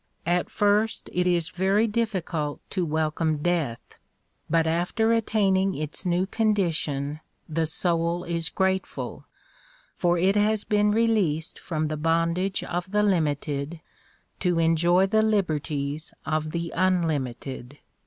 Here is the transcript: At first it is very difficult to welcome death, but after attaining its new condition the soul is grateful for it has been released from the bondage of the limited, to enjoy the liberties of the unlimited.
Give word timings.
At 0.25 0.49
first 0.49 1.11
it 1.13 1.27
is 1.27 1.49
very 1.51 1.85
difficult 1.85 2.59
to 2.71 2.87
welcome 2.87 3.43
death, 3.43 3.99
but 4.49 4.65
after 4.65 5.13
attaining 5.13 5.75
its 5.75 6.07
new 6.07 6.25
condition 6.25 7.19
the 7.47 7.67
soul 7.67 8.23
is 8.23 8.49
grateful 8.49 9.25
for 9.95 10.17
it 10.17 10.35
has 10.35 10.63
been 10.63 10.89
released 10.89 11.59
from 11.59 11.87
the 11.87 11.97
bondage 11.97 12.63
of 12.63 12.89
the 12.89 13.03
limited, 13.03 13.79
to 14.39 14.57
enjoy 14.57 15.05
the 15.05 15.21
liberties 15.21 16.15
of 16.25 16.49
the 16.49 16.73
unlimited. 16.75 17.77